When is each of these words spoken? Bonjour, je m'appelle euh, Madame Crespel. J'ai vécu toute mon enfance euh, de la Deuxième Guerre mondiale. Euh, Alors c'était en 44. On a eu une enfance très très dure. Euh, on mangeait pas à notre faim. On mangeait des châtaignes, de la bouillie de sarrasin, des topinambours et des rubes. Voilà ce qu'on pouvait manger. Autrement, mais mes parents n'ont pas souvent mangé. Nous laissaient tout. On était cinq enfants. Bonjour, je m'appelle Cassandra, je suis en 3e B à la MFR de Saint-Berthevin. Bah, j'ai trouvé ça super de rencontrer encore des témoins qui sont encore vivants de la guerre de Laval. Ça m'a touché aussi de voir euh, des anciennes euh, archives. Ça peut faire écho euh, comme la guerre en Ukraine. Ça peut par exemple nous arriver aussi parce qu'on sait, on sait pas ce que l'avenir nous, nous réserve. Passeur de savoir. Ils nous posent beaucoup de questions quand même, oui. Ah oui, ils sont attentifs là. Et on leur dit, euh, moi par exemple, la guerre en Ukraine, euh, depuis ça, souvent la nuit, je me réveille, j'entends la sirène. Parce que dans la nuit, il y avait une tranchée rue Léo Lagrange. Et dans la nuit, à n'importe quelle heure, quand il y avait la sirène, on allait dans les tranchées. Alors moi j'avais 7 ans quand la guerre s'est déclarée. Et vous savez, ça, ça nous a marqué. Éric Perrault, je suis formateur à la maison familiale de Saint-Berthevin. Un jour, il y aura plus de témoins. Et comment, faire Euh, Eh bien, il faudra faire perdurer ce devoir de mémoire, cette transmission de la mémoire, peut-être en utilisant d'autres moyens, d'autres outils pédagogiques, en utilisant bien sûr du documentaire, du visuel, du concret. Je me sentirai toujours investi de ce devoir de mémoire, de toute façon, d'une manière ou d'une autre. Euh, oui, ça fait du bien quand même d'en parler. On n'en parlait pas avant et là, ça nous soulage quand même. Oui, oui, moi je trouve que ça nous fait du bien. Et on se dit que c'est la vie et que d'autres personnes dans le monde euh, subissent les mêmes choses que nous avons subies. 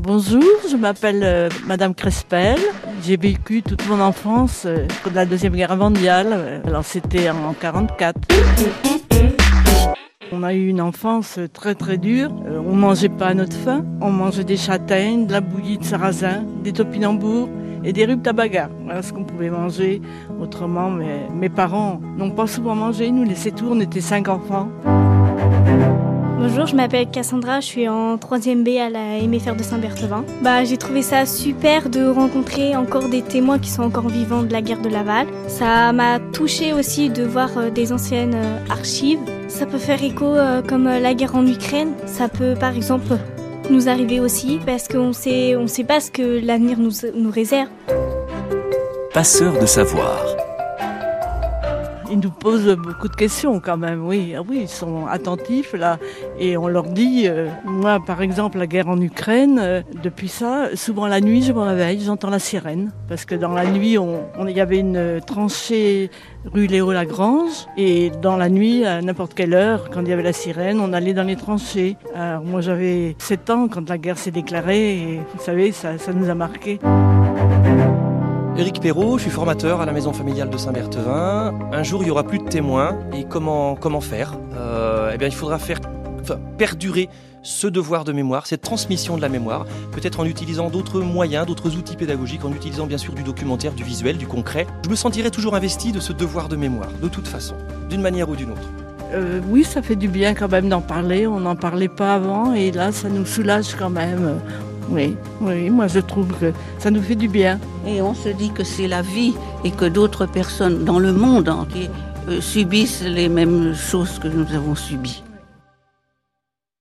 Bonjour, 0.00 0.42
je 0.70 0.76
m'appelle 0.76 1.22
euh, 1.24 1.48
Madame 1.66 1.94
Crespel. 1.94 2.58
J'ai 3.02 3.16
vécu 3.16 3.62
toute 3.62 3.86
mon 3.88 4.00
enfance 4.00 4.64
euh, 4.66 4.86
de 5.08 5.14
la 5.14 5.26
Deuxième 5.26 5.54
Guerre 5.54 5.76
mondiale. 5.76 6.28
Euh, 6.32 6.60
Alors 6.66 6.84
c'était 6.84 7.28
en 7.30 7.52
44. 7.52 8.16
On 10.32 10.42
a 10.42 10.54
eu 10.54 10.68
une 10.68 10.80
enfance 10.80 11.38
très 11.52 11.74
très 11.74 11.98
dure. 11.98 12.30
Euh, 12.46 12.60
on 12.66 12.74
mangeait 12.74 13.08
pas 13.08 13.28
à 13.28 13.34
notre 13.34 13.56
faim. 13.56 13.84
On 14.00 14.10
mangeait 14.10 14.44
des 14.44 14.56
châtaignes, 14.56 15.26
de 15.26 15.32
la 15.32 15.40
bouillie 15.40 15.78
de 15.78 15.84
sarrasin, 15.84 16.44
des 16.62 16.72
topinambours 16.72 17.48
et 17.84 17.92
des 17.92 18.04
rubes. 18.06 18.26
Voilà 18.84 19.02
ce 19.02 19.12
qu'on 19.12 19.24
pouvait 19.24 19.50
manger. 19.50 20.02
Autrement, 20.40 20.90
mais 20.90 21.28
mes 21.32 21.48
parents 21.48 22.00
n'ont 22.16 22.32
pas 22.32 22.46
souvent 22.46 22.74
mangé. 22.74 23.10
Nous 23.10 23.24
laissaient 23.24 23.52
tout. 23.52 23.68
On 23.70 23.80
était 23.80 24.00
cinq 24.00 24.28
enfants. 24.28 24.68
Bonjour, 26.38 26.66
je 26.66 26.76
m'appelle 26.76 27.10
Cassandra, 27.10 27.60
je 27.60 27.66
suis 27.66 27.88
en 27.88 28.16
3e 28.16 28.62
B 28.62 28.76
à 28.78 28.90
la 28.90 29.26
MFR 29.26 29.56
de 29.56 29.62
Saint-Berthevin. 29.62 30.22
Bah, 30.42 30.64
j'ai 30.64 30.76
trouvé 30.76 31.00
ça 31.00 31.24
super 31.24 31.88
de 31.88 32.06
rencontrer 32.06 32.76
encore 32.76 33.08
des 33.08 33.22
témoins 33.22 33.58
qui 33.58 33.70
sont 33.70 33.82
encore 33.82 34.10
vivants 34.10 34.42
de 34.42 34.52
la 34.52 34.60
guerre 34.60 34.82
de 34.82 34.90
Laval. 34.90 35.26
Ça 35.48 35.94
m'a 35.94 36.20
touché 36.20 36.74
aussi 36.74 37.08
de 37.08 37.24
voir 37.24 37.56
euh, 37.56 37.70
des 37.70 37.90
anciennes 37.90 38.34
euh, 38.34 38.58
archives. 38.68 39.18
Ça 39.48 39.64
peut 39.64 39.78
faire 39.78 40.04
écho 40.04 40.26
euh, 40.26 40.60
comme 40.60 40.84
la 40.84 41.14
guerre 41.14 41.36
en 41.36 41.46
Ukraine. 41.46 41.94
Ça 42.04 42.28
peut 42.28 42.54
par 42.54 42.76
exemple 42.76 43.16
nous 43.70 43.88
arriver 43.88 44.20
aussi 44.20 44.60
parce 44.66 44.88
qu'on 44.88 45.14
sait, 45.14 45.56
on 45.56 45.66
sait 45.66 45.84
pas 45.84 46.00
ce 46.00 46.10
que 46.10 46.44
l'avenir 46.44 46.78
nous, 46.78 46.92
nous 47.14 47.30
réserve. 47.30 47.70
Passeur 49.14 49.58
de 49.58 49.64
savoir. 49.64 50.45
Ils 52.10 52.20
nous 52.20 52.30
posent 52.30 52.76
beaucoup 52.76 53.08
de 53.08 53.16
questions 53.16 53.60
quand 53.60 53.76
même, 53.76 54.06
oui. 54.06 54.34
Ah 54.36 54.42
oui, 54.46 54.60
ils 54.62 54.68
sont 54.68 55.06
attentifs 55.06 55.72
là. 55.72 55.98
Et 56.38 56.56
on 56.56 56.68
leur 56.68 56.84
dit, 56.84 57.24
euh, 57.26 57.48
moi 57.64 58.00
par 58.04 58.22
exemple, 58.22 58.58
la 58.58 58.66
guerre 58.66 58.88
en 58.88 59.00
Ukraine, 59.00 59.58
euh, 59.60 59.82
depuis 60.02 60.28
ça, 60.28 60.68
souvent 60.74 61.06
la 61.06 61.20
nuit, 61.20 61.42
je 61.42 61.52
me 61.52 61.60
réveille, 61.60 62.00
j'entends 62.00 62.30
la 62.30 62.38
sirène. 62.38 62.92
Parce 63.08 63.24
que 63.24 63.34
dans 63.34 63.52
la 63.52 63.66
nuit, 63.66 63.96
il 63.96 64.56
y 64.56 64.60
avait 64.60 64.78
une 64.78 65.20
tranchée 65.26 66.10
rue 66.52 66.66
Léo 66.66 66.92
Lagrange. 66.92 67.66
Et 67.76 68.10
dans 68.22 68.36
la 68.36 68.48
nuit, 68.48 68.84
à 68.84 69.02
n'importe 69.02 69.34
quelle 69.34 69.54
heure, 69.54 69.90
quand 69.90 70.02
il 70.02 70.08
y 70.08 70.12
avait 70.12 70.22
la 70.22 70.32
sirène, 70.32 70.80
on 70.80 70.92
allait 70.92 71.14
dans 71.14 71.24
les 71.24 71.36
tranchées. 71.36 71.96
Alors 72.14 72.44
moi 72.44 72.60
j'avais 72.60 73.16
7 73.18 73.50
ans 73.50 73.68
quand 73.68 73.88
la 73.88 73.98
guerre 73.98 74.18
s'est 74.18 74.30
déclarée. 74.30 74.98
Et 74.98 75.20
vous 75.34 75.42
savez, 75.42 75.72
ça, 75.72 75.98
ça 75.98 76.12
nous 76.12 76.28
a 76.30 76.34
marqué. 76.34 76.78
Éric 78.58 78.80
Perrault, 78.80 79.18
je 79.18 79.22
suis 79.24 79.30
formateur 79.30 79.80
à 79.82 79.86
la 79.86 79.92
maison 79.92 80.12
familiale 80.14 80.48
de 80.48 80.56
Saint-Berthevin. 80.56 81.54
Un 81.72 81.82
jour, 81.82 82.02
il 82.02 82.08
y 82.08 82.10
aura 82.10 82.24
plus 82.24 82.38
de 82.38 82.44
témoins. 82.48 82.96
Et 83.12 83.24
comment, 83.24 83.76
faire 84.00 84.34
Euh, 84.56 85.10
Eh 85.14 85.18
bien, 85.18 85.28
il 85.28 85.34
faudra 85.34 85.58
faire 85.58 85.78
perdurer 86.56 87.08
ce 87.42 87.66
devoir 87.66 88.02
de 88.04 88.12
mémoire, 88.12 88.46
cette 88.46 88.62
transmission 88.62 89.16
de 89.16 89.22
la 89.22 89.28
mémoire, 89.28 89.66
peut-être 89.92 90.18
en 90.18 90.24
utilisant 90.24 90.68
d'autres 90.70 91.00
moyens, 91.00 91.46
d'autres 91.46 91.76
outils 91.76 91.94
pédagogiques, 91.96 92.44
en 92.44 92.50
utilisant 92.52 92.86
bien 92.86 92.98
sûr 92.98 93.12
du 93.12 93.22
documentaire, 93.22 93.72
du 93.72 93.84
visuel, 93.84 94.16
du 94.16 94.26
concret. 94.26 94.66
Je 94.84 94.90
me 94.90 94.96
sentirai 94.96 95.30
toujours 95.30 95.54
investi 95.54 95.92
de 95.92 96.00
ce 96.00 96.12
devoir 96.12 96.48
de 96.48 96.56
mémoire, 96.56 96.88
de 97.00 97.08
toute 97.08 97.28
façon, 97.28 97.54
d'une 97.88 98.00
manière 98.00 98.28
ou 98.28 98.34
d'une 98.34 98.50
autre. 98.50 98.68
Euh, 99.14 99.40
oui, 99.48 99.62
ça 99.62 99.82
fait 99.82 99.94
du 99.94 100.08
bien 100.08 100.34
quand 100.34 100.50
même 100.50 100.68
d'en 100.68 100.80
parler. 100.80 101.28
On 101.28 101.38
n'en 101.38 101.54
parlait 101.54 101.88
pas 101.88 102.14
avant 102.14 102.52
et 102.54 102.72
là, 102.72 102.90
ça 102.90 103.08
nous 103.08 103.24
soulage 103.26 103.76
quand 103.78 103.90
même. 103.90 104.40
Oui, 104.88 105.16
oui, 105.40 105.70
moi 105.70 105.88
je 105.88 105.98
trouve 106.00 106.28
que 106.38 106.52
ça 106.78 106.90
nous 106.90 107.02
fait 107.02 107.16
du 107.16 107.28
bien. 107.28 107.58
Et 107.86 108.00
on 108.02 108.14
se 108.14 108.28
dit 108.28 108.50
que 108.50 108.64
c'est 108.64 108.88
la 108.88 109.02
vie 109.02 109.34
et 109.64 109.70
que 109.70 109.84
d'autres 109.84 110.26
personnes 110.26 110.84
dans 110.84 110.98
le 110.98 111.12
monde 111.12 111.52
euh, 112.28 112.40
subissent 112.40 113.02
les 113.02 113.28
mêmes 113.28 113.74
choses 113.74 114.18
que 114.18 114.28
nous 114.28 114.46
avons 114.54 114.74
subies. 114.74 115.22